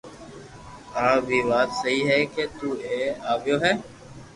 [1.05, 1.93] آ بي وات سھي
[2.33, 3.73] ڪي تو ايئي آويو ھي